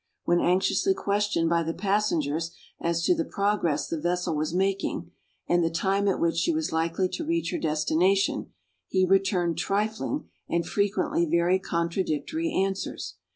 [0.23, 5.11] When anxiously questioned by the passengers, as to the progress the vessel was making,
[5.47, 8.51] and the time at which she was likely to reach her destination,
[8.87, 13.17] he returned trifling, and frequently very contradictory answers.